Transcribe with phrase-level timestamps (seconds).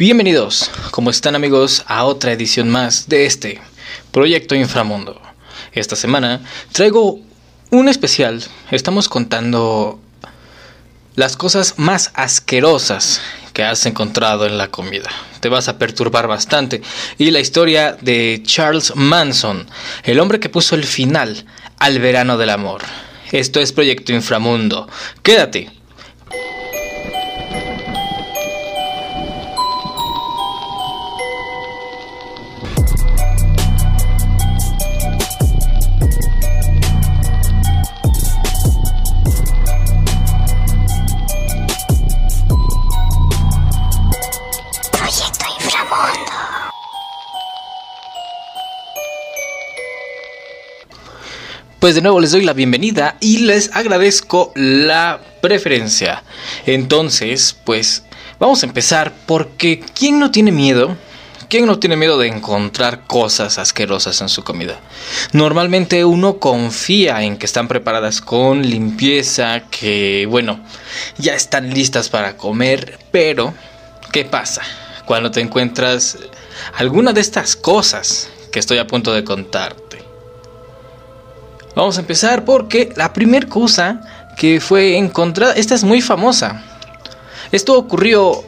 [0.00, 3.60] Bienvenidos, como están amigos, a otra edición más de este
[4.12, 5.20] Proyecto Inframundo.
[5.72, 6.40] Esta semana
[6.72, 7.20] traigo
[7.70, 8.42] un especial.
[8.70, 10.00] Estamos contando
[11.16, 13.20] las cosas más asquerosas
[13.52, 15.10] que has encontrado en la comida.
[15.40, 16.80] Te vas a perturbar bastante.
[17.18, 19.68] Y la historia de Charles Manson,
[20.04, 21.44] el hombre que puso el final
[21.78, 22.80] al verano del amor.
[23.32, 24.88] Esto es Proyecto Inframundo.
[25.22, 25.79] Quédate.
[51.80, 56.22] Pues de nuevo les doy la bienvenida y les agradezco la preferencia.
[56.66, 58.04] Entonces, pues
[58.38, 60.94] vamos a empezar porque ¿quién no tiene miedo?
[61.48, 64.78] ¿Quién no tiene miedo de encontrar cosas asquerosas en su comida?
[65.32, 70.60] Normalmente uno confía en que están preparadas con limpieza, que bueno,
[71.16, 73.54] ya están listas para comer, pero
[74.12, 74.60] ¿qué pasa
[75.06, 76.18] cuando te encuentras
[76.76, 79.99] alguna de estas cosas que estoy a punto de contarte?
[81.74, 84.00] Vamos a empezar porque la primera cosa
[84.36, 86.64] que fue encontrada, esta es muy famosa.
[87.52, 88.42] Esto ocurrió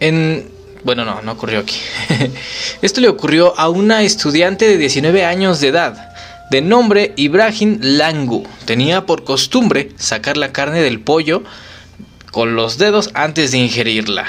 [0.00, 0.50] en...
[0.82, 1.76] Bueno, no, no ocurrió aquí.
[2.82, 6.14] Esto le ocurrió a una estudiante de 19 años de edad,
[6.50, 8.46] de nombre Ibrahim Langu.
[8.64, 11.42] Tenía por costumbre sacar la carne del pollo
[12.30, 14.26] con los dedos antes de ingerirla.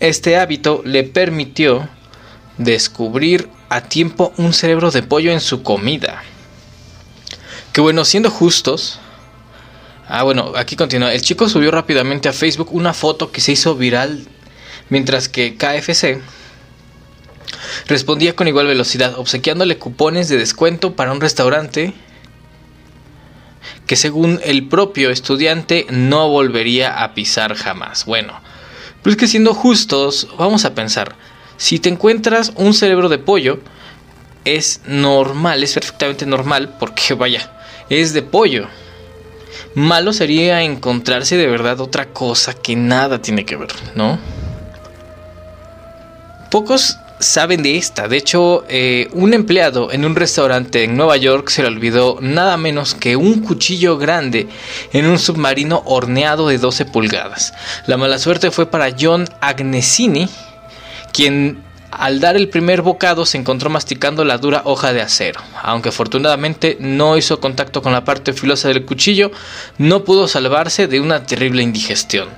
[0.00, 1.88] Este hábito le permitió
[2.56, 6.22] descubrir a tiempo un cerebro de pollo en su comida.
[7.72, 9.00] Que bueno, siendo justos.
[10.06, 11.12] Ah, bueno, aquí continúa.
[11.12, 14.28] El chico subió rápidamente a Facebook una foto que se hizo viral
[14.90, 16.22] mientras que KFC
[17.88, 21.94] respondía con igual velocidad, obsequiándole cupones de descuento para un restaurante
[23.86, 28.04] que según el propio estudiante no volvería a pisar jamás.
[28.04, 28.40] Bueno,
[29.02, 31.16] pero es que siendo justos, vamos a pensar,
[31.56, 33.60] si te encuentras un cerebro de pollo,
[34.44, 37.50] es normal, es perfectamente normal, porque vaya,
[37.88, 38.66] es de pollo.
[39.74, 44.18] Malo sería encontrarse de verdad otra cosa que nada tiene que ver, ¿no?
[46.50, 48.06] Pocos saben de esta.
[48.06, 52.56] De hecho, eh, un empleado en un restaurante en Nueva York se le olvidó nada
[52.56, 54.48] menos que un cuchillo grande
[54.92, 57.54] en un submarino horneado de 12 pulgadas.
[57.86, 60.28] La mala suerte fue para John Agnesini,
[61.14, 65.40] quien al dar el primer bocado se encontró masticando la dura hoja de acero.
[65.62, 69.30] Aunque afortunadamente no hizo contacto con la parte filosa del cuchillo,
[69.78, 72.28] no pudo salvarse de una terrible indigestión.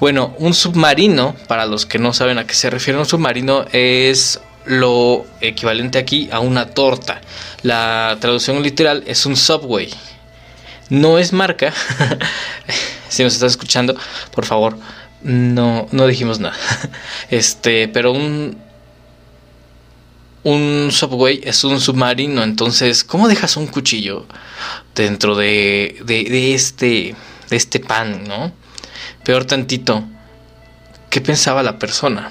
[0.00, 4.40] Bueno, un submarino, para los que no saben a qué se refiere un submarino, es
[4.64, 7.20] lo equivalente aquí a una torta.
[7.62, 9.90] La traducción literal es un subway.
[10.88, 11.74] No es marca.
[13.08, 13.94] si nos estás escuchando,
[14.32, 14.78] por favor,
[15.24, 16.56] no, no dijimos nada.
[17.30, 18.56] Este, pero un,
[20.44, 24.26] un subway es un submarino, entonces, ¿cómo dejas un cuchillo
[24.94, 27.16] dentro de, de, de este,
[27.50, 28.52] de este pan, no?
[29.24, 30.04] Peor tantito,
[31.10, 32.30] ¿qué pensaba la persona?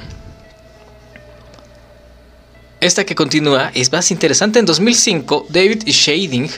[2.83, 4.59] Esta que continúa es más interesante.
[4.59, 6.49] En 2005, David Shading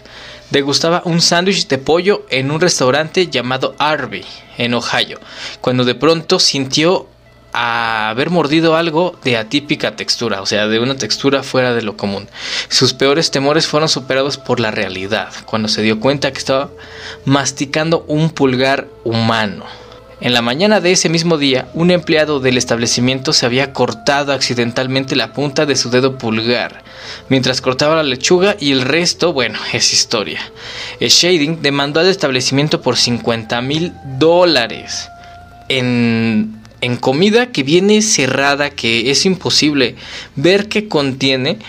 [0.50, 4.26] degustaba un sándwich de pollo en un restaurante llamado Arby,
[4.58, 5.20] en Ohio,
[5.62, 7.08] cuando de pronto sintió
[7.54, 12.28] haber mordido algo de atípica textura, o sea, de una textura fuera de lo común.
[12.70, 16.72] Sus peores temores fueron superados por la realidad, cuando se dio cuenta que estaba
[17.26, 19.66] masticando un pulgar humano.
[20.22, 25.16] En la mañana de ese mismo día, un empleado del establecimiento se había cortado accidentalmente
[25.16, 26.84] la punta de su dedo pulgar,
[27.28, 30.40] mientras cortaba la lechuga y el resto, bueno, es historia.
[31.02, 35.10] El Shading demandó al establecimiento por 50 mil dólares
[35.68, 39.96] en, en comida que viene cerrada, que es imposible
[40.38, 41.60] ver qué contiene.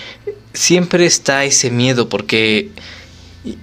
[0.53, 2.71] Siempre está ese miedo porque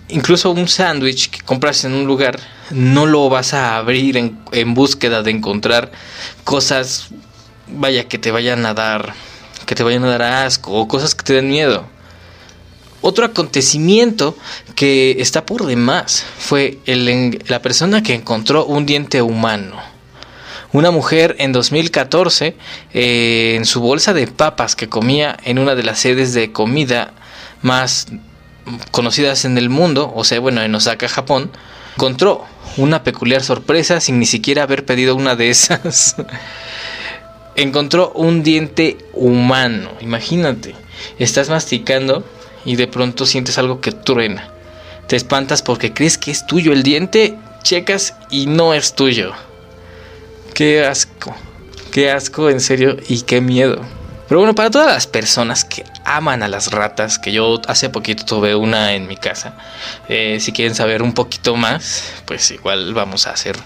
[0.10, 2.40] incluso un sándwich que compras en un lugar
[2.72, 5.92] no lo vas a abrir en, en, búsqueda de encontrar
[6.44, 7.10] cosas
[7.68, 9.14] vaya que te vayan a dar
[9.66, 11.86] que te vayan a dar asco o cosas que te den miedo.
[13.02, 14.38] Otro acontecimiento
[14.76, 19.78] que está por demás fue la persona que encontró un diente humano.
[20.72, 22.56] Una mujer en 2014
[22.94, 27.14] eh, en su bolsa de papas que comía en una de las sedes de comida
[27.62, 28.08] más
[28.92, 31.52] conocidas en el mundo, o sea, bueno, en Osaka, Japón,
[31.96, 32.46] encontró
[32.78, 36.16] una peculiar sorpresa sin ni siquiera haber pedido una de esas.
[37.56, 39.90] encontró un diente humano.
[40.02, 40.76] Imagínate,
[41.20, 42.24] estás masticando
[42.66, 44.50] y de pronto sientes algo que truena.
[45.08, 49.34] Te espantas porque crees que es tuyo el diente, checas y no es tuyo.
[50.54, 51.36] Qué asco,
[51.92, 53.82] qué asco en serio y qué miedo.
[54.28, 58.26] Pero bueno, para todas las personas que aman a las ratas, que yo hace poquito
[58.26, 59.56] tuve una en mi casa,
[60.08, 63.58] eh, si quieren saber un poquito más, pues igual vamos a hacer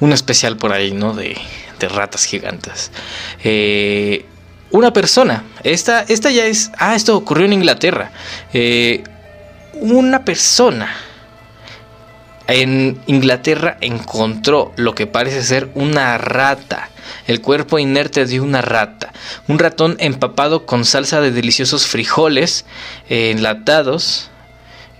[0.00, 1.14] un especial por ahí, ¿no?
[1.14, 1.36] De,
[1.80, 2.92] ratas gigantes.
[3.42, 4.24] Eh,
[4.70, 8.12] una persona, esta, esta ya es, ah, esto ocurrió en Inglaterra.
[8.52, 9.02] Eh,
[9.74, 10.94] una persona
[12.46, 16.88] en Inglaterra encontró lo que parece ser una rata,
[17.26, 19.12] el cuerpo inerte de una rata,
[19.48, 22.64] un ratón empapado con salsa de deliciosos frijoles
[23.08, 24.28] eh, enlatados.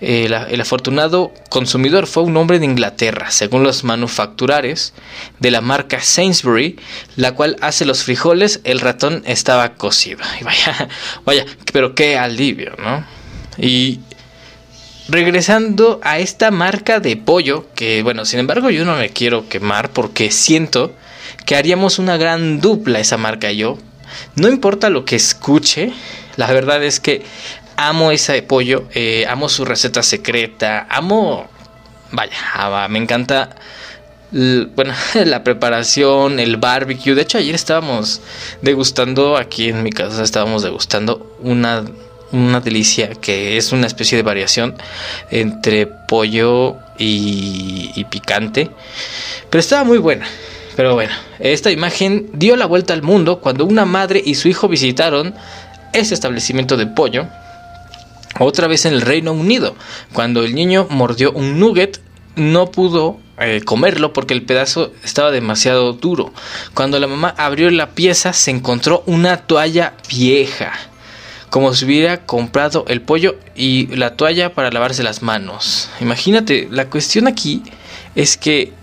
[0.01, 4.93] El, el, afortunado consumidor fue un hombre de Inglaterra, según los manufacturares
[5.39, 6.77] de la marca Sainsbury,
[7.15, 10.19] la cual hace los frijoles, el ratón estaba cocido.
[10.41, 10.89] Y vaya,
[11.23, 13.05] vaya, pero qué alivio, ¿no?
[13.57, 14.01] Y
[15.07, 19.89] regresando a esta marca de pollo, que bueno, sin embargo yo no me quiero quemar
[19.91, 20.93] porque siento
[21.45, 23.77] que haríamos una gran dupla esa marca y yo.
[24.35, 25.91] No importa lo que escuche,
[26.37, 27.23] la verdad es que
[27.77, 31.47] amo ese pollo, eh, amo su receta secreta, amo,
[32.11, 33.55] vaya, me encanta
[34.31, 34.93] bueno,
[35.25, 37.15] la preparación, el barbecue.
[37.15, 38.21] De hecho, ayer estábamos
[38.61, 41.83] degustando, aquí en mi casa estábamos degustando una
[42.33, 44.75] una delicia que es una especie de variación
[45.29, 48.69] entre pollo y, picante.
[49.49, 50.27] Pero estaba muy buena.
[50.75, 54.67] Pero bueno, esta imagen dio la vuelta al mundo cuando una madre y su hijo
[54.67, 55.35] visitaron
[55.93, 57.27] ese establecimiento de pollo.
[58.39, 59.75] Otra vez en el Reino Unido,
[60.11, 62.01] cuando el niño mordió un nugget,
[62.35, 66.33] no pudo eh, comerlo porque el pedazo estaba demasiado duro.
[66.73, 70.73] Cuando la mamá abrió la pieza se encontró una toalla vieja
[71.53, 75.87] como si hubiera comprado el pollo y la toalla para lavarse las manos.
[76.01, 77.61] Imagínate, la cuestión aquí
[78.15, 78.73] es que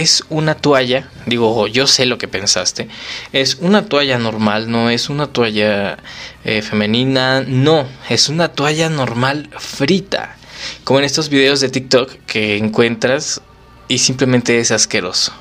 [0.00, 2.88] es una toalla, digo, yo sé lo que pensaste,
[3.32, 5.96] es una toalla normal, no es una toalla
[6.44, 10.36] eh, femenina, no, es una toalla normal frita,
[10.84, 13.40] como en estos videos de TikTok que encuentras
[13.88, 15.32] y simplemente es asqueroso.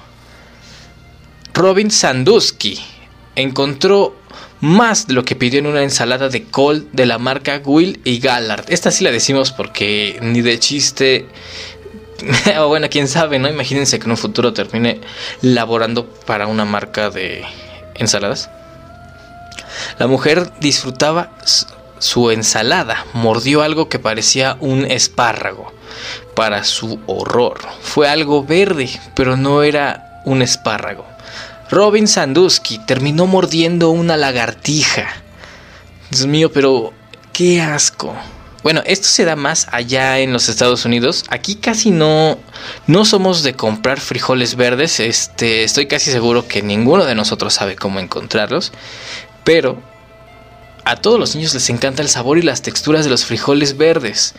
[1.54, 2.80] Robin Sandusky
[3.36, 4.16] encontró
[4.62, 8.20] más de lo que pidió en una ensalada de col de la marca Will y
[8.20, 8.66] Gallard.
[8.70, 11.28] Esta sí la decimos porque ni de chiste.
[12.68, 13.50] bueno, quién sabe, ¿no?
[13.50, 15.02] Imagínense que en un futuro termine
[15.42, 17.44] laborando para una marca de
[17.96, 18.50] ensaladas.
[20.00, 21.32] La mujer disfrutaba
[22.00, 25.74] su ensalada, mordió algo que parecía un espárrago.
[26.36, 31.06] Para su horror, fue algo verde, pero no era un espárrago.
[31.70, 35.08] Robin Sandusky terminó mordiendo una lagartija.
[36.12, 36.94] Dios mío, pero
[37.32, 38.14] qué asco.
[38.66, 41.24] Bueno, esto se da más allá en los Estados Unidos.
[41.30, 42.40] Aquí casi no,
[42.88, 45.00] no somos de comprar frijoles verdes.
[45.00, 48.72] Este, estoy casi seguro que ninguno de nosotros sabe cómo encontrarlos.
[49.44, 49.80] Pero
[50.84, 54.34] a todos los niños les encanta el sabor y las texturas de los frijoles verdes.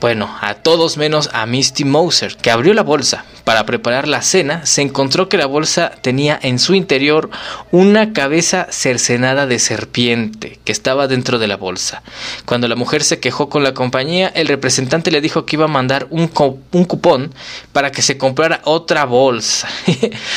[0.00, 3.26] Bueno, a todos menos a Misty Moser, que abrió la bolsa.
[3.44, 7.28] Para preparar la cena, se encontró que la bolsa tenía en su interior
[7.70, 12.02] una cabeza cercenada de serpiente que estaba dentro de la bolsa.
[12.46, 15.68] Cuando la mujer se quejó con la compañía, el representante le dijo que iba a
[15.68, 17.34] mandar un, cupón
[17.72, 19.68] para que se comprara otra bolsa.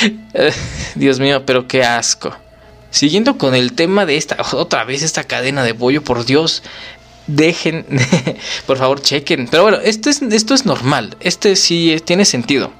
[0.96, 2.36] Dios mío, pero qué asco.
[2.90, 6.62] Siguiendo con el tema de esta, otra vez esta cadena de pollo, por Dios,
[7.28, 7.86] dejen,
[8.66, 9.48] por favor, chequen.
[9.48, 12.72] Pero bueno, esto es, esto es normal, este sí tiene sentido.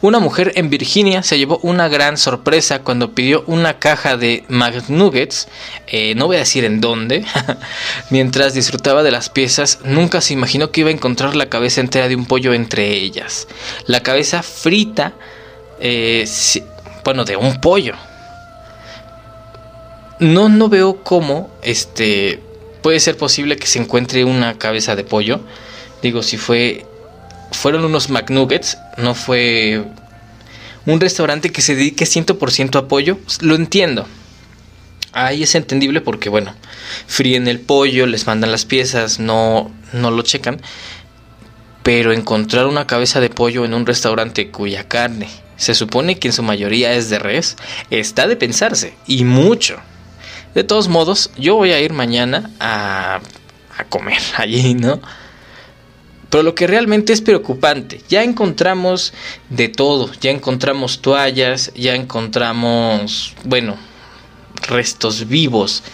[0.00, 5.48] Una mujer en Virginia se llevó una gran sorpresa cuando pidió una caja de McNuggets,
[5.86, 7.24] eh, no voy a decir en dónde,
[8.10, 12.08] mientras disfrutaba de las piezas, nunca se imaginó que iba a encontrar la cabeza entera
[12.08, 13.48] de un pollo entre ellas.
[13.86, 15.14] La cabeza frita,
[15.80, 16.28] eh,
[17.04, 17.94] bueno, de un pollo.
[20.20, 22.40] No, no veo cómo, este,
[22.84, 25.40] puede ser posible que se encuentre una cabeza de pollo.
[26.02, 26.84] Digo, si fue
[27.50, 29.82] fueron unos McNuggets, no fue
[30.84, 34.06] un restaurante que se dedique 100% a pollo, pues, lo entiendo.
[35.14, 36.54] Ahí es entendible porque, bueno,
[37.06, 40.60] fríen el pollo, les mandan las piezas, no, no lo checan.
[41.82, 46.34] Pero encontrar una cabeza de pollo en un restaurante cuya carne se supone que en
[46.34, 47.56] su mayoría es de res,
[47.88, 49.80] está de pensarse, y mucho.
[50.54, 53.20] De todos modos, yo voy a ir mañana a,
[53.76, 55.00] a comer allí, ¿no?
[56.30, 59.12] Pero lo que realmente es preocupante, ya encontramos
[59.50, 63.76] de todo, ya encontramos toallas, ya encontramos, bueno,
[64.66, 65.84] restos vivos.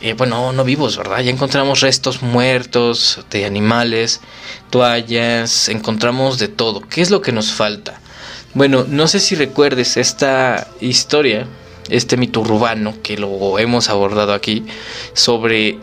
[0.00, 1.20] Eh, bueno, no vivos, ¿verdad?
[1.20, 4.20] Ya encontramos restos muertos de animales,
[4.70, 6.80] toallas, encontramos de todo.
[6.80, 8.00] ¿Qué es lo que nos falta?
[8.52, 11.46] Bueno, no sé si recuerdes esta historia,
[11.88, 14.64] este mito urbano que lo hemos abordado aquí,
[15.12, 15.78] sobre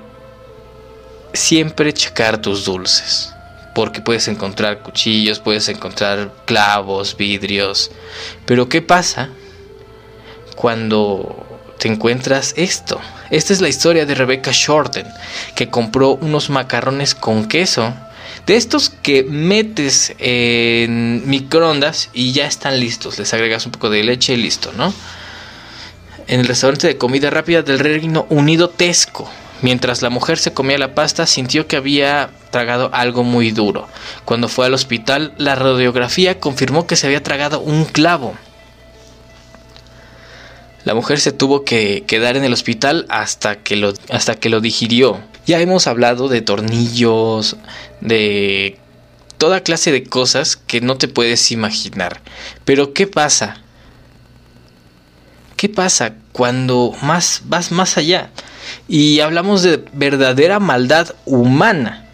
[1.33, 3.33] siempre checar tus dulces.
[3.73, 7.91] Porque puedes encontrar cuchillos, puedes encontrar clavos, vidrios.
[8.45, 9.29] Pero ¿qué pasa
[10.55, 11.45] cuando
[11.79, 12.99] te encuentras esto?
[13.29, 15.07] Esta es la historia de Rebecca Shorten,
[15.55, 17.93] que compró unos macarrones con queso.
[18.45, 23.19] De estos que metes en microondas y ya están listos.
[23.19, 24.93] Les agregas un poco de leche y listo, ¿no?
[26.31, 29.29] En el restaurante de comida rápida del Reino Unido Tesco.
[29.61, 33.89] Mientras la mujer se comía la pasta, sintió que había tragado algo muy duro.
[34.23, 38.33] Cuando fue al hospital, la radiografía confirmó que se había tragado un clavo.
[40.85, 44.61] La mujer se tuvo que quedar en el hospital hasta que lo, hasta que lo
[44.61, 45.19] digirió.
[45.45, 47.57] Ya hemos hablado de tornillos,
[47.99, 48.77] de
[49.37, 52.21] toda clase de cosas que no te puedes imaginar.
[52.63, 53.57] Pero ¿qué pasa?
[55.57, 58.29] ¿Qué pasa cuando más vas más allá?
[58.87, 62.05] Y hablamos de verdadera maldad humana.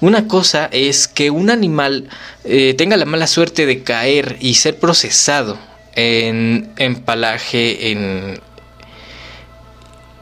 [0.00, 2.08] Una cosa es que un animal
[2.44, 5.58] eh, tenga la mala suerte de caer y ser procesado
[5.94, 8.40] en empalaje, en,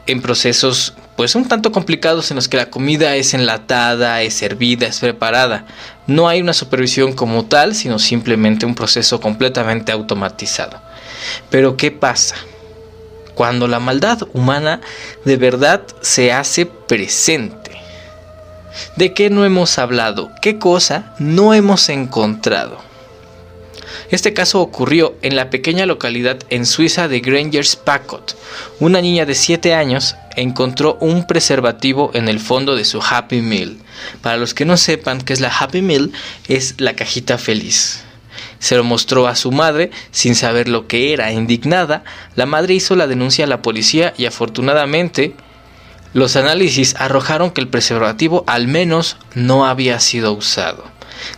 [0.07, 4.85] en procesos pues un tanto complicados en los que la comida es enlatada, es servida,
[4.85, 5.65] es preparada.
[6.05, 10.79] No hay una supervisión como tal, sino simplemente un proceso completamente automatizado.
[11.49, 12.35] Pero ¿qué pasa?
[13.37, 14.81] Cuando la maldad humana
[15.23, 17.69] de verdad se hace presente.
[18.95, 20.31] ¿De qué no hemos hablado?
[20.41, 22.79] ¿Qué cosa no hemos encontrado?
[24.09, 28.35] Este caso ocurrió en la pequeña localidad en Suiza de Grangers Packot.
[28.79, 33.77] Una niña de 7 años encontró un preservativo en el fondo de su Happy Meal.
[34.23, 36.11] Para los que no sepan qué es la Happy Meal,
[36.47, 38.03] es la cajita feliz.
[38.59, 41.31] Se lo mostró a su madre sin saber lo que era.
[41.31, 42.03] Indignada,
[42.35, 45.35] la madre hizo la denuncia a la policía y afortunadamente
[46.13, 50.83] los análisis arrojaron que el preservativo al menos no había sido usado.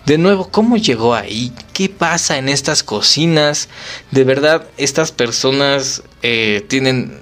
[0.06, 1.54] De nuevo, ¿cómo llegó ahí?
[1.74, 3.70] ¿Qué pasa en estas cocinas?
[4.12, 7.22] De verdad, estas personas eh, tienen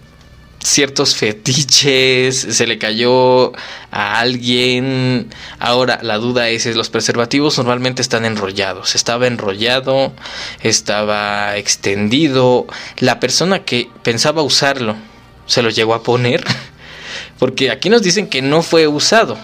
[0.64, 3.54] ciertos fetiches, se le cayó
[3.92, 5.28] a alguien.
[5.60, 8.96] Ahora la duda es, los preservativos normalmente están enrollados.
[8.96, 10.14] Estaba enrollado,
[10.62, 12.68] estaba extendido.
[13.00, 14.96] La persona que pensaba usarlo
[15.46, 16.44] se lo llegó a poner.
[17.40, 19.38] Porque aquí nos dicen que no fue usado.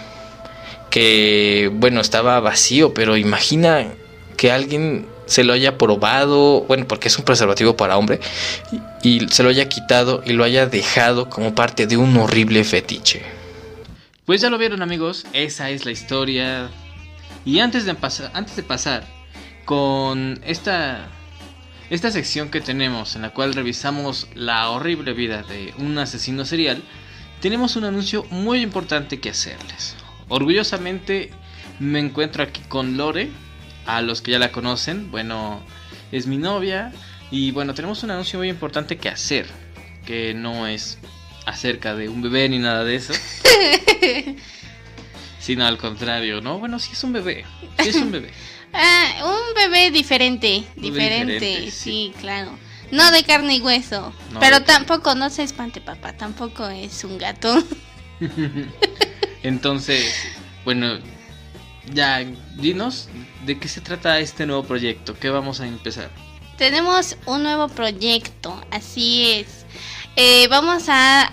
[0.89, 3.87] Que bueno, estaba vacío, pero imagina
[4.37, 8.19] que alguien se lo haya probado, bueno, porque es un preservativo para hombre,
[9.03, 13.21] y, se lo haya quitado y lo haya dejado como parte de un horrible fetiche.
[14.25, 16.69] Pues ya lo vieron amigos, esa es la historia.
[17.45, 19.05] Y antes de, pasar, antes de pasar
[19.65, 21.09] con esta,
[21.89, 26.81] esta sección que tenemos en la cual revisamos la horrible vida de un asesino serial,
[27.41, 29.97] tenemos un anuncio muy importante que hacerles.
[30.29, 31.31] Orgullosamente
[31.79, 33.29] me encuentro aquí con Lore,
[33.85, 35.61] a los que ya la conocen, bueno,
[36.13, 36.93] es mi novia
[37.33, 39.47] y bueno, tenemos un anuncio muy importante que hacer,
[40.05, 40.99] que no es
[41.47, 43.11] acerca de un bebé ni nada de eso.
[45.39, 46.59] sino al contrario, ¿no?
[46.59, 47.43] Bueno, sí es un bebé,
[47.81, 48.29] sí es un bebé.
[48.73, 52.13] ah, un bebé diferente, diferente, sí.
[52.21, 52.55] claro.
[52.91, 54.13] No de carne y hueso.
[54.39, 57.63] pero tampoco, no se espante papá, tampoco es un gato.
[59.41, 60.13] Entonces,
[60.65, 60.99] bueno,
[61.91, 62.23] ya,
[62.57, 63.09] dinos
[63.43, 66.11] de qué se trata este nuevo proyecto, ¿qué vamos a empezar?
[66.63, 69.65] Tenemos un nuevo proyecto, así es.
[70.15, 71.29] Eh, vamos a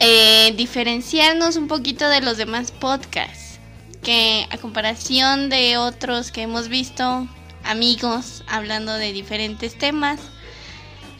[0.00, 3.60] eh, diferenciarnos un poquito de los demás podcasts,
[4.02, 7.28] que a comparación de otros que hemos visto,
[7.62, 10.18] amigos hablando de diferentes temas,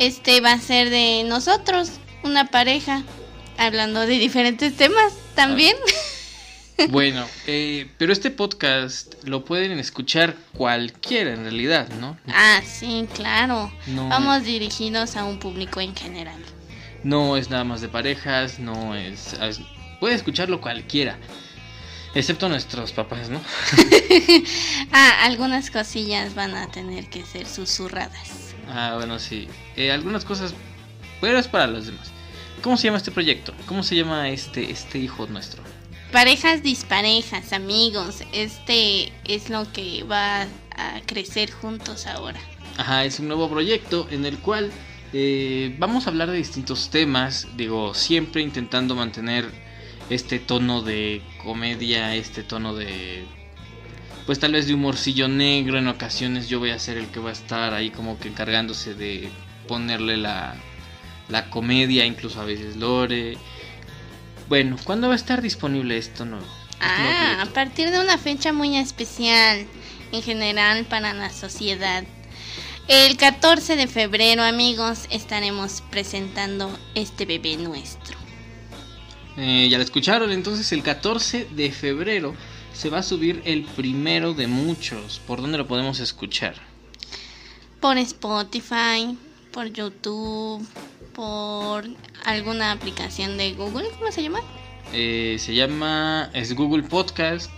[0.00, 1.92] este va a ser de nosotros,
[2.24, 3.04] una pareja,
[3.56, 5.76] hablando de diferentes temas también.
[6.90, 12.18] Bueno, eh, pero este podcast lo pueden escuchar cualquiera en realidad, ¿no?
[12.28, 13.72] Ah, sí, claro.
[13.86, 16.40] Vamos dirigidos a un público en general.
[17.04, 19.36] No es nada más de parejas, no es...
[20.00, 21.18] puede escucharlo cualquiera.
[22.14, 23.40] Excepto nuestros papás, ¿no?
[24.92, 28.54] ah, algunas cosillas van a tener que ser susurradas.
[28.68, 29.48] Ah, bueno, sí.
[29.76, 30.54] Eh, algunas cosas,
[31.20, 32.12] pero es para los demás.
[32.62, 33.52] ¿Cómo se llama este proyecto?
[33.66, 35.62] ¿Cómo se llama este, este hijo nuestro?
[36.14, 38.22] Parejas disparejas, amigos.
[38.32, 42.38] Este es lo que va a crecer juntos ahora.
[42.76, 44.70] Ajá, es un nuevo proyecto en el cual
[45.12, 49.50] eh, vamos a hablar de distintos temas, digo, siempre intentando mantener
[50.08, 53.24] este tono de comedia, este tono de...
[54.24, 57.30] Pues tal vez de humorcillo negro, en ocasiones yo voy a ser el que va
[57.30, 59.30] a estar ahí como que encargándose de
[59.66, 60.54] ponerle la,
[61.28, 63.36] la comedia, incluso a veces Lore.
[64.48, 66.46] Bueno, ¿cuándo va a estar disponible esto nuevo?
[66.80, 69.66] Ah, a partir de una fecha muy especial
[70.12, 72.04] en general para la sociedad.
[72.86, 78.18] El 14 de febrero, amigos, estaremos presentando este bebé nuestro.
[79.38, 82.34] Eh, ya lo escucharon, entonces el 14 de febrero
[82.74, 85.20] se va a subir el primero de muchos.
[85.26, 86.54] ¿Por dónde lo podemos escuchar?
[87.80, 89.16] Por Spotify,
[89.50, 90.66] por YouTube,
[91.14, 91.84] por
[92.24, 94.40] alguna aplicación de Google, ¿cómo se llama?
[94.92, 97.50] Eh, se llama, es Google Podcast.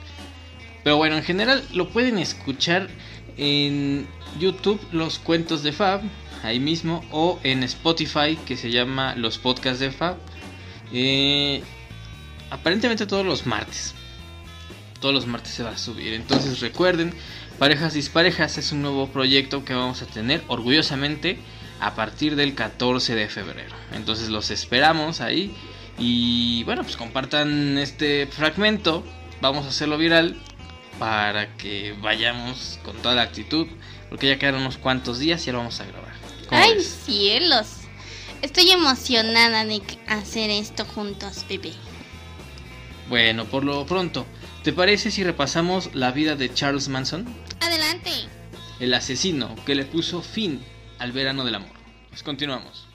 [0.85, 2.89] Pero bueno, en general lo pueden escuchar
[3.37, 4.07] en
[4.39, 6.03] YouTube, los cuentos de Fab,
[6.45, 10.17] ahí mismo, o en Spotify, que se llama Los Podcasts de Fab.
[10.93, 11.63] Eh,
[12.51, 13.95] aparentemente todos los martes.
[15.01, 16.15] Todos los martes se va a subir.
[16.15, 17.13] Entonces recuerden,
[17.59, 21.39] Parejas Disparejas es un nuevo proyecto que vamos a tener orgullosamente
[21.81, 23.75] a partir del 14 de febrero.
[23.93, 25.55] Entonces los esperamos ahí.
[25.99, 29.05] Y bueno, pues compartan este fragmento.
[29.41, 30.37] Vamos a hacerlo viral
[30.99, 33.67] para que vayamos con toda la actitud.
[34.09, 36.13] Porque ya quedan unos cuantos días y ahora vamos a grabar.
[36.51, 37.69] ¡Ay, cielos!
[38.43, 41.73] Estoy emocionada de hacer esto juntos, bebé.
[43.09, 44.27] Bueno, por lo pronto,
[44.63, 47.27] ¿te parece si repasamos la vida de Charles Manson?
[47.61, 48.11] Adelante.
[48.79, 50.61] El asesino que le puso fin
[50.99, 51.71] al verano del amor.
[52.11, 52.87] Pues continuamos.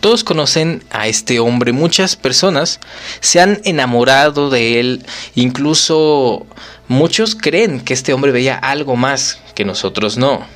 [0.00, 2.78] Todos conocen a este hombre, muchas personas
[3.18, 6.46] se han enamorado de él, incluso
[6.86, 10.46] muchos creen que este hombre veía algo más que nosotros no.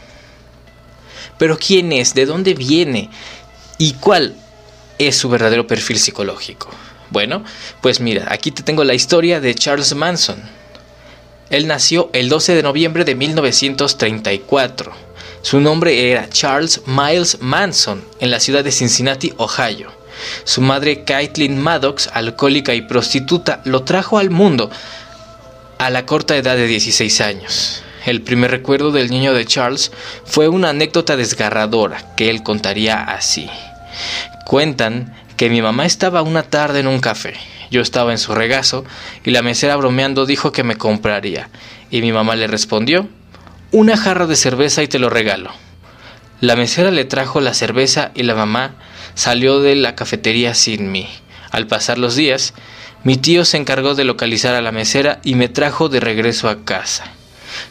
[1.38, 2.14] Pero ¿quién es?
[2.14, 3.10] ¿De dónde viene?
[3.78, 4.36] ¿Y cuál
[4.98, 6.70] es su verdadero perfil psicológico?
[7.10, 7.42] Bueno,
[7.80, 10.40] pues mira, aquí te tengo la historia de Charles Manson.
[11.50, 15.05] Él nació el 12 de noviembre de 1934
[15.46, 19.92] su nombre era Charles Miles Manson, en la ciudad de Cincinnati, Ohio.
[20.42, 24.72] Su madre, Caitlin Maddox, alcohólica y prostituta, lo trajo al mundo
[25.78, 27.84] a la corta edad de 16 años.
[28.06, 29.92] El primer recuerdo del niño de Charles
[30.24, 33.48] fue una anécdota desgarradora que él contaría así.
[34.46, 37.34] Cuentan que mi mamá estaba una tarde en un café.
[37.70, 38.84] Yo estaba en su regazo
[39.22, 41.50] y la mesera bromeando dijo que me compraría.
[41.88, 43.08] Y mi mamá le respondió,
[43.72, 45.50] una jarra de cerveza y te lo regalo.
[46.40, 48.74] La mesera le trajo la cerveza y la mamá
[49.14, 51.08] salió de la cafetería sin mí.
[51.50, 52.52] Al pasar los días,
[53.04, 56.64] mi tío se encargó de localizar a la mesera y me trajo de regreso a
[56.64, 57.04] casa.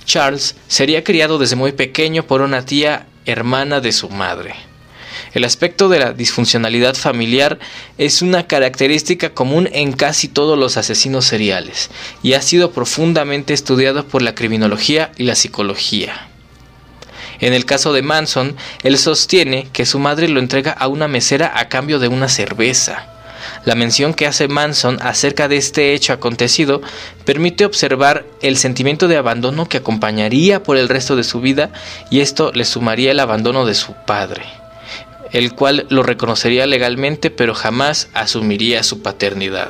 [0.06, 4.56] Charles sería criado desde muy pequeño por una tía hermana de su madre.
[5.36, 7.60] El aspecto de la disfuncionalidad familiar
[7.98, 11.90] es una característica común en casi todos los asesinos seriales
[12.24, 16.30] y ha sido profundamente estudiado por la criminología y la psicología.
[17.42, 21.52] En el caso de Manson, él sostiene que su madre lo entrega a una mesera
[21.54, 23.06] a cambio de una cerveza.
[23.66, 26.82] La mención que hace Manson acerca de este hecho acontecido
[27.26, 31.72] permite observar el sentimiento de abandono que acompañaría por el resto de su vida
[32.10, 34.65] y esto le sumaría el abandono de su padre
[35.36, 39.70] el cual lo reconocería legalmente pero jamás asumiría su paternidad.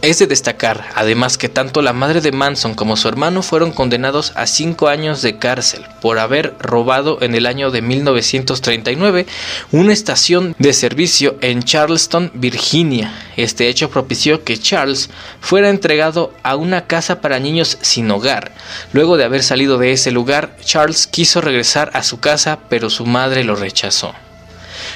[0.00, 4.32] Es de destacar, además, que tanto la madre de Manson como su hermano fueron condenados
[4.36, 9.26] a cinco años de cárcel por haber robado en el año de 1939
[9.72, 13.12] una estación de servicio en Charleston, Virginia.
[13.36, 18.52] Este hecho propició que Charles fuera entregado a una casa para niños sin hogar.
[18.92, 23.04] Luego de haber salido de ese lugar, Charles quiso regresar a su casa, pero su
[23.04, 24.14] madre lo rechazó.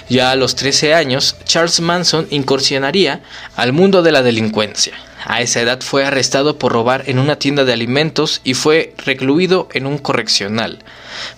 [0.08, 3.20] Ya a los 13 años, Charles Manson incursionaría
[3.56, 4.94] al mundo de la delincuencia.
[5.24, 9.68] A esa edad fue arrestado por robar en una tienda de alimentos y fue recluido
[9.72, 10.80] en un correccional,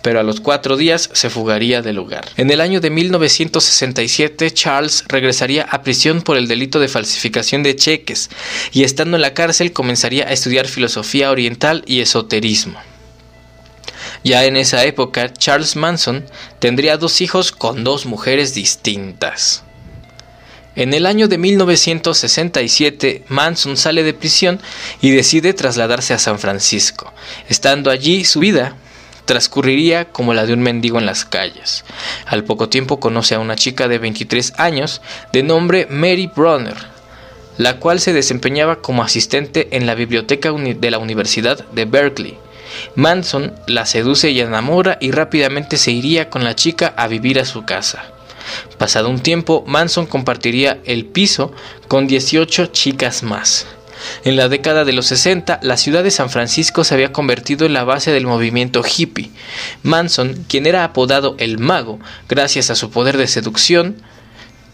[0.00, 2.24] pero a los cuatro días se fugaría del lugar.
[2.36, 7.76] En el año de 1967, Charles regresaría a prisión por el delito de falsificación de
[7.76, 8.30] cheques
[8.72, 12.80] y estando en la cárcel comenzaría a estudiar filosofía oriental y esoterismo.
[14.24, 16.24] Ya en esa época, Charles Manson
[16.58, 19.62] tendría dos hijos con dos mujeres distintas.
[20.76, 24.60] En el año de 1967, Manson sale de prisión
[25.00, 27.12] y decide trasladarse a San Francisco.
[27.48, 28.76] Estando allí, su vida
[29.24, 31.84] transcurriría como la de un mendigo en las calles.
[32.26, 35.00] Al poco tiempo conoce a una chica de 23 años
[35.32, 36.94] de nombre Mary Bronner.
[37.56, 42.36] la cual se desempeñaba como asistente en la biblioteca de la Universidad de Berkeley.
[42.94, 47.44] Manson la seduce y enamora y rápidamente se iría con la chica a vivir a
[47.44, 48.04] su casa.
[48.78, 51.52] Pasado un tiempo, Manson compartiría el piso
[51.88, 53.66] con 18 chicas más.
[54.24, 57.72] En la década de los 60, la ciudad de San Francisco se había convertido en
[57.72, 59.30] la base del movimiento hippie.
[59.82, 63.96] Manson, quien era apodado el mago, gracias a su poder de seducción,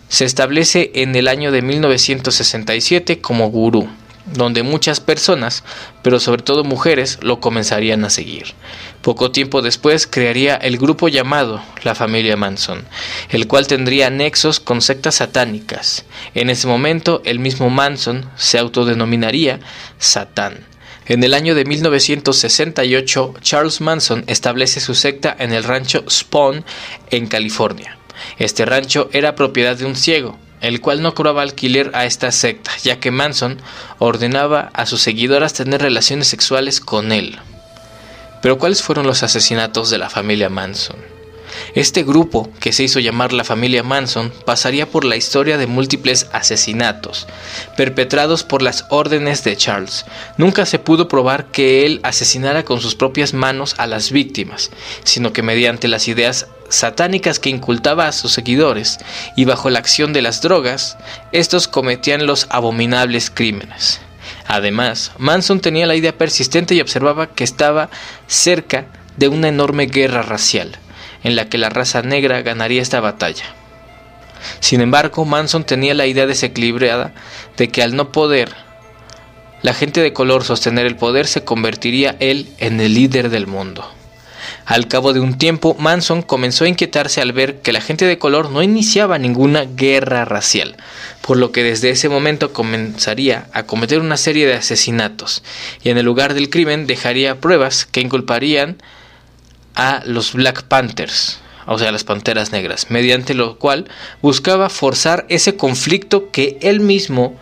[0.09, 3.89] se establece en el año de 1967 como gurú
[4.33, 5.65] donde muchas personas,
[6.03, 8.55] pero sobre todo mujeres, lo comenzarían a seguir.
[9.03, 12.85] Poco tiempo después crearía el grupo llamado la familia Manson,
[13.31, 16.05] el cual tendría nexos con sectas satánicas.
[16.35, 19.61] En ese momento, el mismo Manson se autodenominaría
[19.99, 20.67] Satán.
[21.07, 26.65] En el año de 1968, Charles Manson establece su secta en el rancho Spawn,
[27.11, 27.99] en California.
[28.39, 32.73] Este rancho era propiedad de un ciego, el cual no cobraba alquiler a esta secta,
[32.83, 33.61] ya que Manson
[33.99, 37.39] ordenaba a sus seguidoras tener relaciones sexuales con él.
[38.43, 41.20] Pero ¿cuáles fueron los asesinatos de la familia Manson?
[41.75, 46.29] Este grupo, que se hizo llamar la familia Manson, pasaría por la historia de múltiples
[46.33, 47.27] asesinatos,
[47.77, 50.05] perpetrados por las órdenes de Charles.
[50.37, 54.71] Nunca se pudo probar que él asesinara con sus propias manos a las víctimas,
[55.05, 58.99] sino que mediante las ideas satánicas que incultaba a sus seguidores
[59.37, 60.97] y bajo la acción de las drogas,
[61.33, 64.01] estos cometían los abominables crímenes.
[64.47, 67.91] Además, Manson tenía la idea persistente y observaba que estaba
[68.27, 70.79] cerca de una enorme guerra racial,
[71.23, 73.45] en la que la raza negra ganaría esta batalla.
[74.61, 77.13] Sin embargo, Manson tenía la idea desequilibrada
[77.57, 78.51] de que al no poder
[79.63, 83.87] la gente de color sostener el poder se convertiría él en el líder del mundo.
[84.65, 88.19] Al cabo de un tiempo, Manson comenzó a inquietarse al ver que la gente de
[88.19, 90.77] color no iniciaba ninguna guerra racial,
[91.21, 95.43] por lo que desde ese momento comenzaría a cometer una serie de asesinatos,
[95.83, 98.79] y en el lugar del crimen dejaría pruebas que inculparían
[99.75, 103.89] a los Black Panthers, o sea, las Panteras Negras, mediante lo cual
[104.23, 107.39] buscaba forzar ese conflicto que él mismo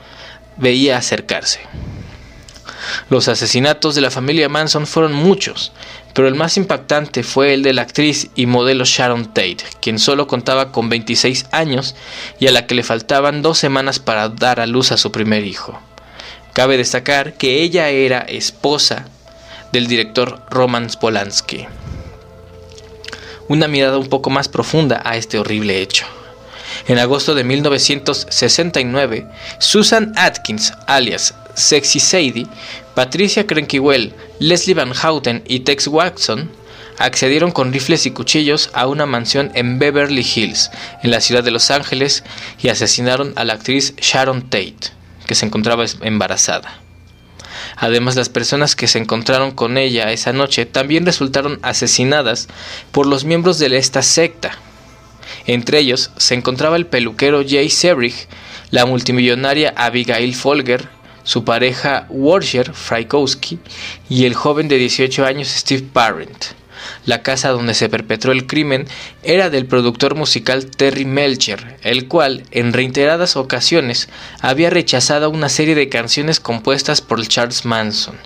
[0.57, 1.61] veía acercarse.
[3.11, 5.73] Los asesinatos de la familia Manson fueron muchos,
[6.15, 10.27] pero el más impactante fue el de la actriz y modelo Sharon Tate, quien solo
[10.27, 11.95] contaba con 26 años
[12.39, 15.45] y a la que le faltaban dos semanas para dar a luz a su primer
[15.45, 15.79] hijo.
[16.53, 19.07] Cabe destacar que ella era esposa
[19.73, 21.67] del director Roman Polanski.
[23.49, 26.07] Una mirada un poco más profunda a este horrible hecho.
[26.87, 29.27] En agosto de 1969,
[29.59, 32.47] Susan Atkins, alias Sexy Sadie,
[32.95, 36.51] Patricia Crankiewell, Leslie Van Houten y Tex Watson
[36.99, 40.71] accedieron con rifles y cuchillos a una mansión en Beverly Hills,
[41.03, 42.25] en la ciudad de Los Ángeles,
[42.61, 44.93] y asesinaron a la actriz Sharon Tate,
[45.27, 46.81] que se encontraba embarazada.
[47.77, 52.49] Además, las personas que se encontraron con ella esa noche también resultaron asesinadas
[52.93, 54.59] por los miembros de esta secta.
[55.47, 58.15] Entre ellos se encontraba el peluquero Jay Sebrig,
[58.71, 60.89] la multimillonaria Abigail Folger,
[61.23, 63.59] su pareja Warsher Frykowski
[64.09, 66.58] y el joven de 18 años Steve Parent.
[67.07, 68.87] La casa donde se perpetró el crimen
[69.23, 74.09] era del productor musical Terry Melcher, el cual en reiteradas ocasiones
[74.41, 78.17] había rechazado una serie de canciones compuestas por Charles Manson.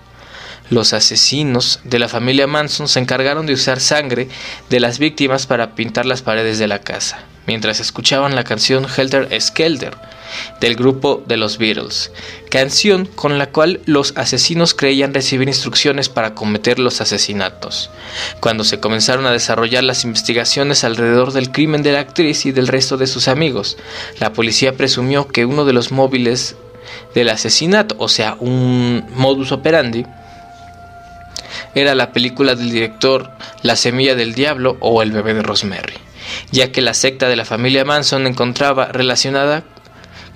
[0.70, 4.28] Los asesinos de la familia Manson se encargaron de usar sangre
[4.70, 9.28] de las víctimas para pintar las paredes de la casa, mientras escuchaban la canción Helter
[9.40, 9.96] Skelter
[10.60, 12.12] del grupo de los Beatles,
[12.50, 17.90] canción con la cual los asesinos creían recibir instrucciones para cometer los asesinatos.
[18.40, 22.68] Cuando se comenzaron a desarrollar las investigaciones alrededor del crimen de la actriz y del
[22.68, 23.76] resto de sus amigos,
[24.20, 26.56] la policía presumió que uno de los móviles
[27.14, 30.04] del asesinato, o sea, un modus operandi,
[31.74, 33.30] era la película del director
[33.62, 35.94] La Semilla del Diablo o El bebé de Rosemary,
[36.50, 39.64] ya que la secta de la familia Manson encontraba relacionada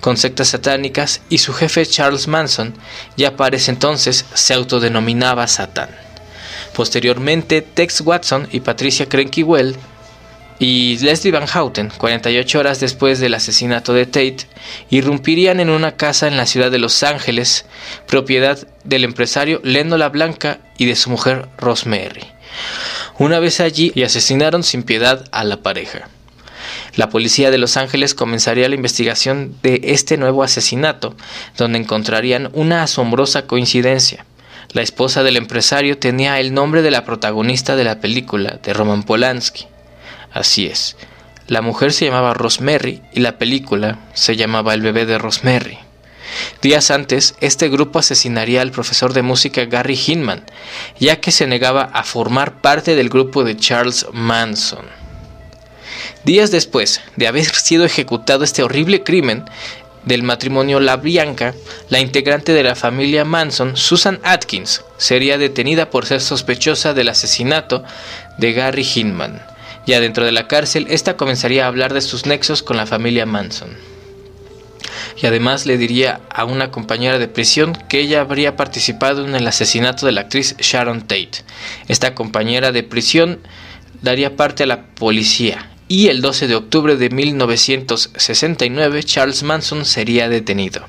[0.01, 2.73] con sectas satánicas y su jefe Charles Manson
[3.15, 5.89] ya para ese entonces se autodenominaba Satán.
[6.73, 9.75] Posteriormente, Tex Watson y Patricia Cranky-Well
[10.59, 14.47] y Leslie Van Houten, 48 horas después del asesinato de Tate,
[14.89, 17.65] irrumpirían en una casa en la ciudad de Los Ángeles,
[18.07, 22.25] propiedad del empresario Leno La Blanca y de su mujer Rosemary.
[23.19, 26.09] Una vez allí y asesinaron sin piedad a la pareja.
[26.95, 31.15] La policía de Los Ángeles comenzaría la investigación de este nuevo asesinato,
[31.57, 34.25] donde encontrarían una asombrosa coincidencia.
[34.73, 39.03] La esposa del empresario tenía el nombre de la protagonista de la película, de Roman
[39.03, 39.65] Polanski.
[40.33, 40.97] Así es.
[41.47, 45.77] La mujer se llamaba Rosemary y la película se llamaba El bebé de Rosemary.
[46.61, 50.43] Días antes, este grupo asesinaría al profesor de música Gary Hinman,
[50.99, 54.85] ya que se negaba a formar parte del grupo de Charles Manson.
[56.23, 59.45] Días después de haber sido ejecutado este horrible crimen,
[60.07, 61.53] del matrimonio La Bianca,
[61.89, 67.83] la integrante de la familia Manson, Susan Atkins, sería detenida por ser sospechosa del asesinato
[68.37, 69.41] de Gary Hinman.
[69.85, 73.25] Ya dentro de la cárcel, esta comenzaría a hablar de sus nexos con la familia
[73.25, 73.69] Manson.
[75.21, 79.47] Y además le diría a una compañera de prisión que ella habría participado en el
[79.47, 81.43] asesinato de la actriz Sharon Tate.
[81.87, 83.39] Esta compañera de prisión
[84.01, 90.29] daría parte a la policía y el 12 de octubre de 1969 Charles Manson sería
[90.29, 90.85] detenido.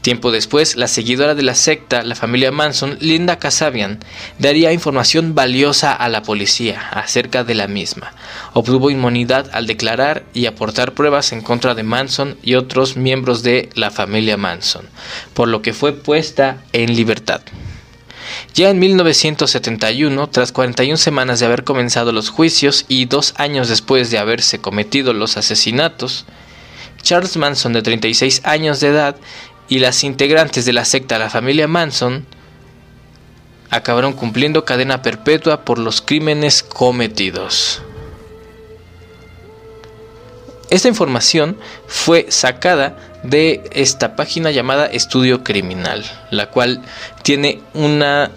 [0.00, 3.98] Tiempo después, la seguidora de la secta, la familia Manson, Linda Kasabian,
[4.38, 8.12] daría información valiosa a la policía acerca de la misma.
[8.54, 13.68] Obtuvo inmunidad al declarar y aportar pruebas en contra de Manson y otros miembros de
[13.74, 14.86] la familia Manson,
[15.34, 17.42] por lo que fue puesta en libertad.
[18.54, 24.10] Ya en 1971, tras 41 semanas de haber comenzado los juicios y dos años después
[24.10, 26.26] de haberse cometido los asesinatos,
[27.02, 29.16] Charles Manson, de 36 años de edad,
[29.68, 32.26] y las integrantes de la secta La Familia Manson
[33.70, 37.82] acabaron cumpliendo cadena perpetua por los crímenes cometidos.
[40.70, 46.82] Esta información fue sacada de esta página llamada Estudio Criminal, la cual
[47.22, 48.30] tiene una,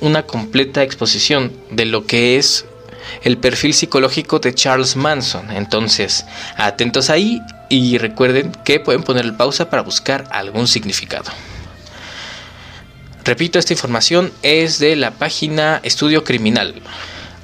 [0.00, 2.64] una completa exposición de lo que es
[3.22, 5.50] el perfil psicológico de Charles Manson.
[5.50, 6.24] Entonces,
[6.56, 11.30] atentos ahí y recuerden que pueden poner pausa para buscar algún significado.
[13.24, 16.74] Repito, esta información es de la página Estudio Criminal.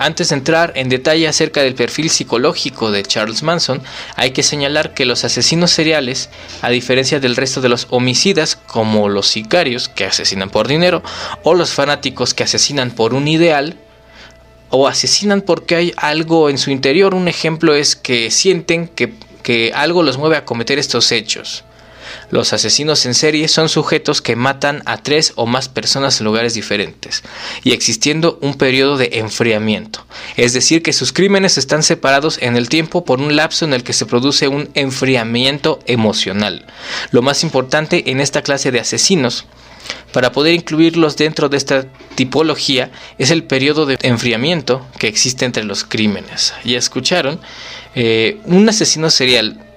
[0.00, 3.82] Antes de entrar en detalle acerca del perfil psicológico de Charles Manson,
[4.16, 6.30] hay que señalar que los asesinos seriales,
[6.62, 11.02] a diferencia del resto de los homicidas, como los sicarios que asesinan por dinero,
[11.42, 13.76] o los fanáticos que asesinan por un ideal,
[14.70, 19.72] o asesinan porque hay algo en su interior, un ejemplo es que sienten que, que
[19.74, 21.62] algo los mueve a cometer estos hechos.
[22.31, 26.55] Los asesinos en serie son sujetos que matan a tres o más personas en lugares
[26.55, 27.23] diferentes
[27.64, 32.68] y existiendo un periodo de enfriamiento, es decir, que sus crímenes están separados en el
[32.68, 36.66] tiempo por un lapso en el que se produce un enfriamiento emocional.
[37.11, 39.46] Lo más importante en esta clase de asesinos
[40.12, 45.64] para poder incluirlos dentro de esta tipología es el periodo de enfriamiento que existe entre
[45.64, 46.53] los crímenes.
[46.64, 47.40] Ya escucharon,
[47.94, 49.69] eh, un asesino serial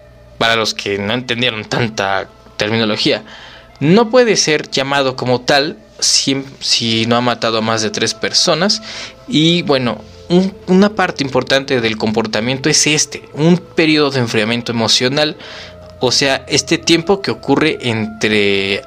[0.43, 2.27] para los que no entendieron tanta
[2.58, 3.23] terminología,
[3.79, 8.82] no puede ser llamado como tal si, no ha matado a más de tres personas.
[9.25, 10.01] Y bueno,
[10.67, 15.38] una parte importante del comportamiento es este, un periodo de enfriamiento emocional,
[16.01, 18.82] o sea, este tiempo que ocurre entre,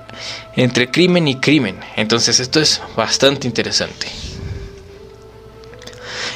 [0.56, 1.80] entre crimen y crimen.
[1.96, 4.08] Entonces esto es bastante interesante.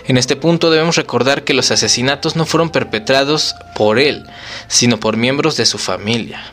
[0.06, 4.24] En este punto debemos recordar que los asesinatos no fueron perpetrados por él,
[4.68, 6.52] sino por miembros de su familia.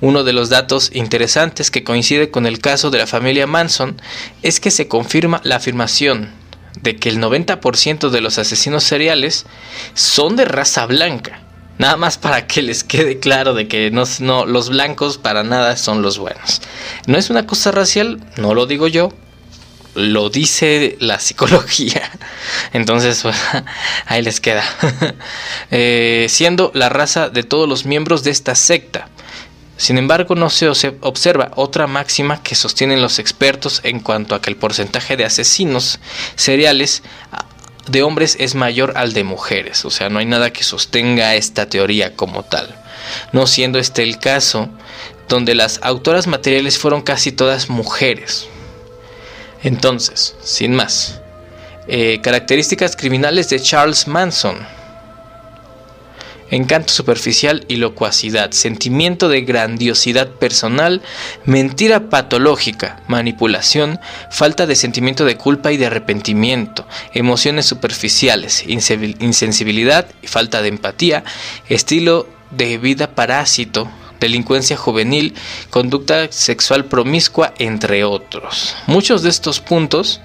[0.00, 4.00] Uno de los datos interesantes que coincide con el caso de la familia Manson
[4.42, 6.30] es que se confirma la afirmación
[6.80, 9.44] de que el 90% de los asesinos seriales
[9.94, 11.40] son de raza blanca.
[11.78, 15.76] Nada más para que les quede claro de que no, no, los blancos para nada
[15.76, 16.62] son los buenos.
[17.06, 19.12] No es una cosa racial, no lo digo yo,
[20.00, 22.10] lo dice la psicología.
[22.72, 23.24] Entonces,
[24.06, 24.64] ahí les queda.
[25.72, 29.08] Eh, siendo la raza de todos los miembros de esta secta.
[29.76, 34.50] Sin embargo, no se observa otra máxima que sostienen los expertos en cuanto a que
[34.50, 36.00] el porcentaje de asesinos
[36.34, 37.02] seriales
[37.86, 39.84] de hombres es mayor al de mujeres.
[39.84, 42.74] O sea, no hay nada que sostenga esta teoría como tal.
[43.32, 44.68] No siendo este el caso,
[45.28, 48.48] donde las autoras materiales fueron casi todas mujeres.
[49.62, 51.20] Entonces, sin más,
[51.88, 54.56] eh, características criminales de Charles Manson.
[56.50, 61.00] Encanto superficial y locuacidad, sentimiento de grandiosidad personal,
[61.44, 70.26] mentira patológica, manipulación, falta de sentimiento de culpa y de arrepentimiento, emociones superficiales, insensibilidad y
[70.26, 71.22] falta de empatía,
[71.68, 73.88] estilo de vida parásito,
[74.20, 75.34] delincuencia juvenil,
[75.70, 78.76] conducta sexual promiscua, entre otros.
[78.86, 80.20] Muchos de estos puntos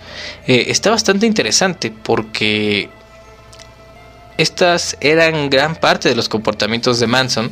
[0.45, 2.89] eh, está bastante interesante porque
[4.37, 7.51] estas eran gran parte de los comportamientos de Manson,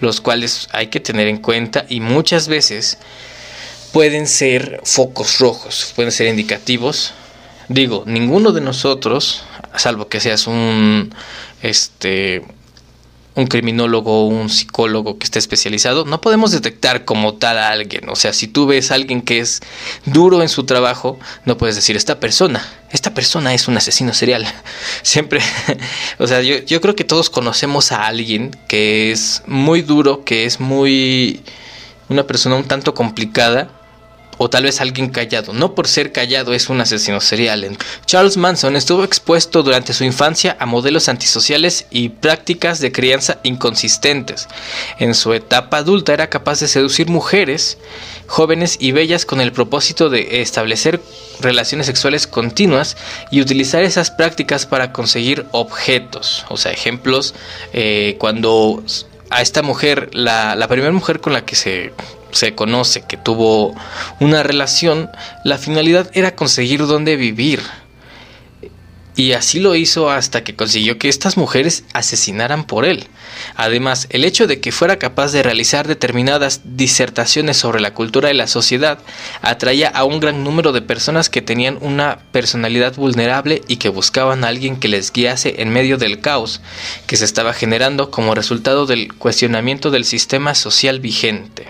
[0.00, 2.98] los cuales hay que tener en cuenta y muchas veces
[3.92, 7.12] pueden ser focos rojos, pueden ser indicativos.
[7.68, 9.42] Digo, ninguno de nosotros,
[9.76, 11.12] salvo que seas un
[11.62, 12.42] este
[13.40, 18.08] un criminólogo o un psicólogo que esté especializado, no podemos detectar como tal a alguien.
[18.08, 19.60] O sea, si tú ves a alguien que es
[20.04, 24.46] duro en su trabajo, no puedes decir, esta persona, esta persona es un asesino serial.
[25.02, 25.40] Siempre,
[26.18, 30.44] o sea, yo, yo creo que todos conocemos a alguien que es muy duro, que
[30.44, 31.40] es muy...
[32.08, 33.79] una persona un tanto complicada
[34.42, 35.52] o tal vez alguien callado.
[35.52, 37.76] No por ser callado es un asesino serial.
[38.06, 44.48] Charles Manson estuvo expuesto durante su infancia a modelos antisociales y prácticas de crianza inconsistentes.
[44.98, 47.76] En su etapa adulta era capaz de seducir mujeres
[48.28, 51.02] jóvenes y bellas con el propósito de establecer
[51.40, 52.96] relaciones sexuales continuas
[53.30, 56.46] y utilizar esas prácticas para conseguir objetos.
[56.48, 57.34] O sea, ejemplos,
[57.74, 58.82] eh, cuando
[59.28, 61.92] a esta mujer, la, la primera mujer con la que se
[62.32, 63.74] se conoce que tuvo
[64.20, 65.10] una relación,
[65.44, 67.60] la finalidad era conseguir dónde vivir.
[69.16, 73.06] Y así lo hizo hasta que consiguió que estas mujeres asesinaran por él.
[73.54, 78.34] Además, el hecho de que fuera capaz de realizar determinadas disertaciones sobre la cultura de
[78.34, 78.98] la sociedad
[79.42, 84.42] atraía a un gran número de personas que tenían una personalidad vulnerable y que buscaban
[84.42, 86.60] a alguien que les guiase en medio del caos
[87.06, 91.68] que se estaba generando como resultado del cuestionamiento del sistema social vigente.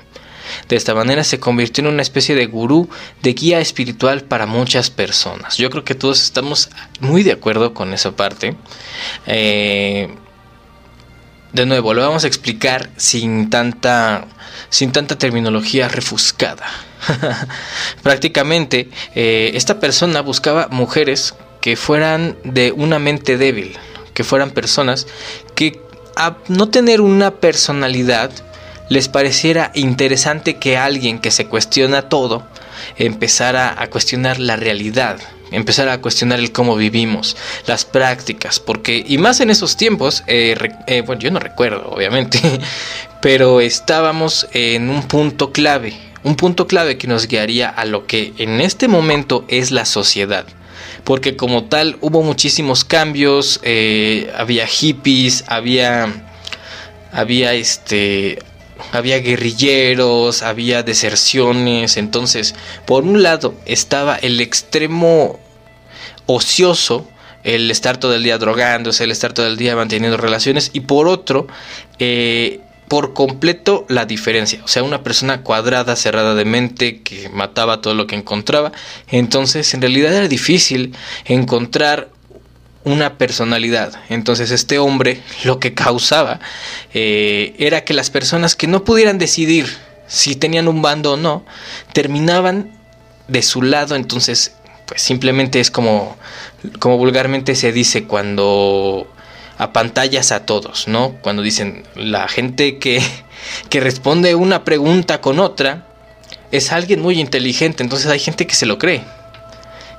[0.68, 2.88] De esta manera se convirtió en una especie de gurú,
[3.22, 5.56] de guía espiritual para muchas personas.
[5.56, 8.56] Yo creo que todos estamos muy de acuerdo con esa parte.
[9.26, 10.08] Eh,
[11.52, 14.26] de nuevo, lo vamos a explicar sin tanta,
[14.68, 16.64] sin tanta terminología refuscada.
[18.02, 23.76] Prácticamente, eh, esta persona buscaba mujeres que fueran de una mente débil,
[24.14, 25.06] que fueran personas
[25.54, 25.80] que
[26.16, 28.30] a no tener una personalidad
[28.90, 32.42] les pareciera interesante que alguien que se cuestiona todo
[32.98, 35.20] empezara a cuestionar la realidad,
[35.52, 40.56] empezara a cuestionar el cómo vivimos, las prácticas, porque, y más en esos tiempos, eh,
[40.88, 42.40] eh, bueno, yo no recuerdo, obviamente,
[43.22, 48.32] pero estábamos en un punto clave, un punto clave que nos guiaría a lo que
[48.38, 50.46] en este momento es la sociedad
[51.04, 56.08] porque como tal hubo muchísimos cambios, eh, había hippies, había,
[57.10, 58.38] había este,
[58.92, 62.54] había guerrilleros, había deserciones, entonces
[62.86, 65.38] por un lado estaba el extremo
[66.26, 67.06] ocioso,
[67.42, 71.08] el estar todo el día drogándose, el estar todo el día manteniendo relaciones, y por
[71.08, 71.46] otro,
[71.98, 74.60] eh, por completo la diferencia.
[74.64, 78.72] O sea, una persona cuadrada, cerrada de mente, que mataba todo lo que encontraba.
[79.08, 82.10] Entonces, en realidad era difícil encontrar
[82.84, 83.92] una personalidad.
[84.08, 86.40] Entonces este hombre lo que causaba
[86.94, 89.66] eh, era que las personas que no pudieran decidir
[90.10, 91.44] si tenían un bando o no,
[91.92, 92.72] terminaban
[93.28, 93.94] de su lado.
[93.94, 94.52] Entonces,
[94.86, 96.16] pues simplemente es como,
[96.80, 99.06] como vulgarmente se dice cuando
[99.56, 101.14] apantallas a todos, ¿no?
[101.22, 103.00] Cuando dicen la gente que,
[103.68, 105.86] que responde una pregunta con otra
[106.50, 109.04] es alguien muy inteligente, entonces hay gente que se lo cree.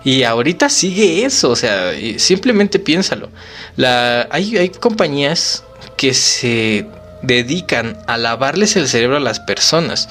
[0.04, 3.30] Y ahorita sigue eso, o sea, simplemente piénsalo.
[3.76, 5.64] La, hay, hay compañías
[5.96, 6.88] que se
[7.22, 10.10] dedican a lavarles el cerebro a las personas,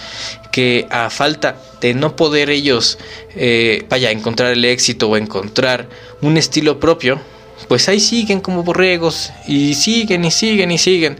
[0.52, 2.98] que a falta de no poder ellos,
[3.34, 5.88] eh, vaya, encontrar el éxito o encontrar
[6.20, 7.20] un estilo propio,
[7.68, 11.18] pues ahí siguen como borregos y siguen y siguen y siguen.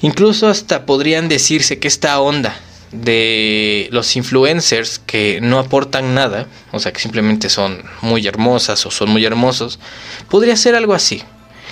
[0.00, 2.56] Incluso hasta podrían decirse que esta onda
[3.02, 8.90] de los influencers que no aportan nada, o sea que simplemente son muy hermosas o
[8.90, 9.78] son muy hermosos,
[10.28, 11.22] podría ser algo así.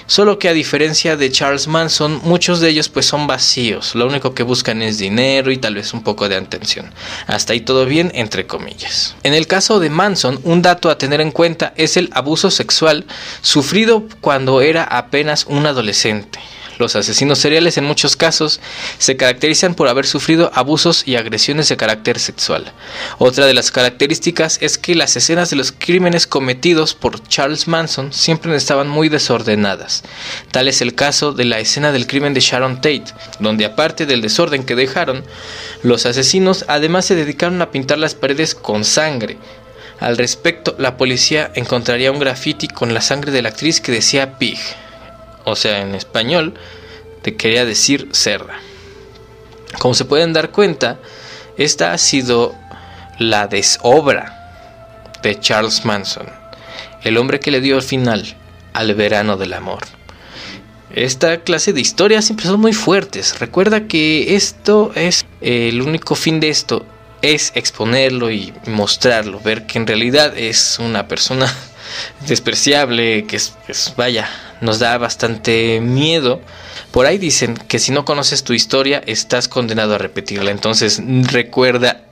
[0.07, 4.35] Solo que a diferencia de Charles Manson, muchos de ellos pues son vacíos, lo único
[4.35, 6.93] que buscan es dinero y tal vez un poco de atención.
[7.27, 9.15] Hasta ahí todo bien, entre comillas.
[9.23, 13.07] En el caso de Manson, un dato a tener en cuenta es el abuso sexual
[13.43, 16.41] sufrido cuando era apenas un adolescente.
[16.83, 18.59] Los asesinos seriales en muchos casos
[18.99, 22.73] se caracterizan por haber sufrido abusos y agresiones de carácter sexual.
[23.19, 28.13] Otra de las características es que las escenas de los crímenes cometidos por Charles Manson
[28.13, 30.03] siempre estaban muy desordenadas.
[30.51, 33.05] Tal es el caso de la escena del crimen de Sharon Tate,
[33.39, 35.23] donde aparte del desorden que dejaron,
[35.85, 39.39] los asesinos además se dedicaron a pintar las paredes con sangre,
[40.01, 44.37] al respecto, la policía encontraría un graffiti con la sangre de la actriz que decía
[44.37, 44.59] Pig
[45.45, 46.55] o sea, en español,
[47.23, 48.55] te quería decir cerda.
[49.79, 50.99] Como se pueden dar cuenta,
[51.57, 52.55] esta ha sido
[53.19, 54.39] la desobra
[55.23, 56.27] de Charles Manson,
[57.03, 58.37] el hombre que le dio el final
[58.73, 59.83] al verano del amor.
[60.95, 63.39] Esta clase de historias siempre son muy fuertes.
[63.39, 66.85] Recuerda que esto es el único fin de esto
[67.23, 71.51] es exponerlo y mostrarlo, ver que en realidad es una persona
[72.27, 73.55] despreciable, que es,
[73.97, 74.29] vaya,
[74.63, 76.41] nos da bastante miedo.
[76.93, 80.51] Por ahí dicen que si no conoces tu historia estás condenado a repetirla.
[80.51, 82.05] Entonces recuerda,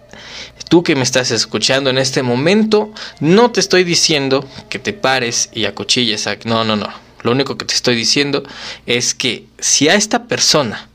[0.68, 5.48] tú que me estás escuchando en este momento, no te estoy diciendo que te pares
[5.54, 6.26] y acuchilles.
[6.26, 6.36] A...
[6.44, 6.88] No, no, no.
[7.22, 8.42] Lo único que te estoy diciendo
[8.84, 10.88] es que si a esta persona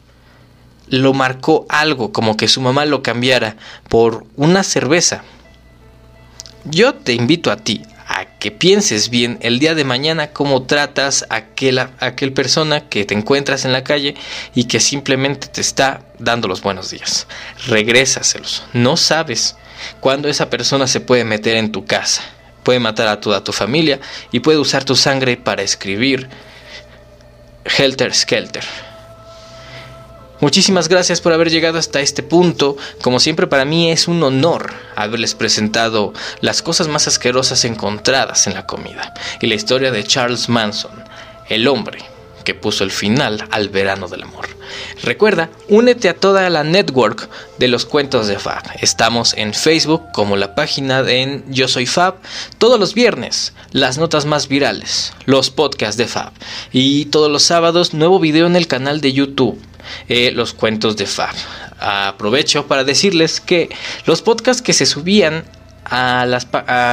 [0.88, 3.56] lo marcó algo como que su mamá lo cambiara
[3.90, 5.24] por una cerveza,
[6.66, 11.26] yo te invito a ti a que pienses bien el día de mañana cómo tratas
[11.30, 14.16] a aquel, a aquel persona que te encuentras en la calle
[14.54, 17.28] y que simplemente te está dando los buenos días.
[17.68, 18.64] Regrésaselos.
[18.74, 19.56] No sabes
[20.00, 22.24] cuándo esa persona se puede meter en tu casa.
[22.64, 24.00] Puede matar a toda tu familia
[24.32, 26.30] y puede usar tu sangre para escribir
[27.78, 28.64] Helter Skelter.
[30.42, 32.76] Muchísimas gracias por haber llegado hasta este punto.
[33.02, 38.54] Como siempre para mí es un honor haberles presentado las cosas más asquerosas encontradas en
[38.54, 40.92] la comida y la historia de Charles Manson,
[41.48, 42.00] el hombre
[42.44, 44.48] que puso el final al verano del amor.
[45.04, 48.64] Recuerda, únete a toda la network de los cuentos de Fab.
[48.82, 52.16] Estamos en Facebook como la página de Yo Soy Fab
[52.58, 56.34] todos los viernes, las notas más virales, los podcasts de Fab
[56.72, 59.60] y todos los sábados nuevo video en el canal de YouTube
[60.08, 61.36] eh, los cuentos de Fab.
[61.80, 63.70] Aprovecho para decirles que
[64.06, 65.46] los podcasts que se subían
[65.86, 66.26] a,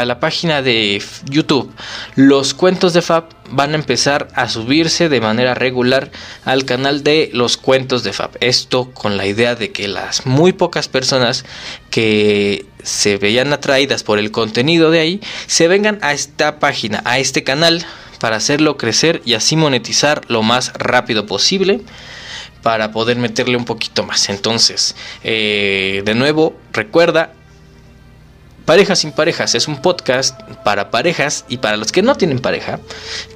[0.06, 1.72] la página de YouTube,
[2.14, 6.10] los cuentos de Fab van a empezar a subirse de manera regular
[6.44, 8.30] al canal de los cuentos de Fab.
[8.40, 11.44] Esto con la idea de que las muy pocas personas
[11.90, 17.18] que se veían atraídas por el contenido de ahí se vengan a esta página, a
[17.18, 17.84] este canal
[18.20, 21.80] para hacerlo crecer y así monetizar lo más rápido posible
[22.62, 24.28] para poder meterle un poquito más.
[24.28, 24.94] Entonces,
[25.24, 27.32] eh, de nuevo, recuerda,
[28.64, 32.78] Parejas sin parejas es un podcast para parejas y para los que no tienen pareja,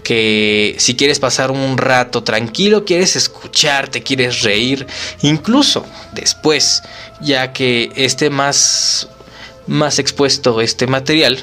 [0.05, 4.87] que si quieres pasar un rato tranquilo, quieres escucharte, quieres reír,
[5.23, 6.85] incluso después,
[7.21, 9.09] ya que esté más,
[9.67, 11.39] más expuesto este material,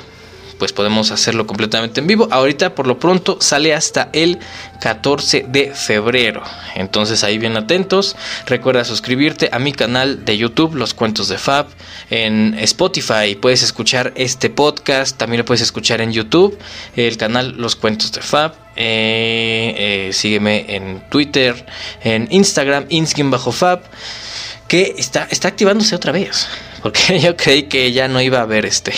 [0.64, 2.30] pues podemos hacerlo completamente en vivo.
[2.32, 4.40] Ahorita por lo pronto sale hasta el
[4.80, 6.42] 14 de febrero.
[6.76, 8.16] Entonces ahí bien atentos.
[8.46, 11.68] Recuerda suscribirte a mi canal de YouTube, Los Cuentos de Fab.
[12.10, 15.18] En Spotify puedes escuchar este podcast.
[15.18, 16.58] También lo puedes escuchar en YouTube,
[16.96, 18.54] el canal Los Cuentos de Fab.
[18.78, 19.76] Eh,
[20.08, 21.66] eh, sígueme en Twitter,
[22.06, 23.82] en Instagram, inskin bajo Fab.
[24.70, 26.48] Que está, está activándose otra vez.
[26.82, 28.94] Porque yo creí que ya no iba a haber este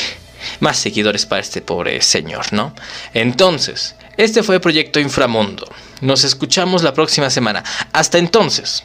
[0.59, 2.73] más seguidores para este pobre señor, ¿no?
[3.13, 5.67] Entonces, este fue Proyecto Inframundo.
[6.01, 7.63] Nos escuchamos la próxima semana.
[7.93, 8.83] Hasta entonces,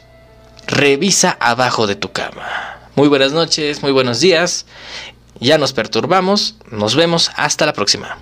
[0.67, 2.79] revisa abajo de tu cama.
[2.95, 4.65] Muy buenas noches, muy buenos días.
[5.39, 6.55] Ya nos perturbamos.
[6.69, 8.17] Nos vemos hasta la próxima.